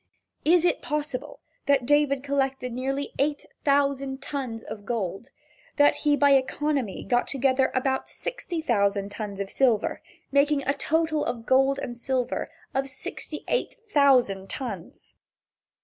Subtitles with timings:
[0.45, 5.29] Is it possible that David collected nearly eight thousand tons of gold
[5.75, 10.01] that he by economy got together about sixty thousand tons of silver,
[10.31, 15.17] making a total of gold and silver of sixty eight thousand tons?